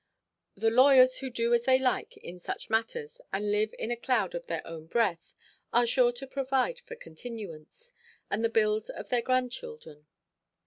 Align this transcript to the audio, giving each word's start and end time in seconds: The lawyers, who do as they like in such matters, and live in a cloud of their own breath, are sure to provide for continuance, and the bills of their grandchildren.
The 0.55 0.71
lawyers, 0.71 1.19
who 1.19 1.29
do 1.29 1.53
as 1.53 1.65
they 1.65 1.77
like 1.77 2.17
in 2.17 2.39
such 2.39 2.71
matters, 2.71 3.21
and 3.31 3.51
live 3.51 3.71
in 3.77 3.91
a 3.91 3.95
cloud 3.95 4.33
of 4.33 4.47
their 4.47 4.65
own 4.65 4.87
breath, 4.87 5.35
are 5.71 5.85
sure 5.85 6.11
to 6.13 6.25
provide 6.25 6.79
for 6.79 6.95
continuance, 6.95 7.93
and 8.27 8.43
the 8.43 8.49
bills 8.49 8.89
of 8.89 9.09
their 9.09 9.21
grandchildren. 9.21 10.07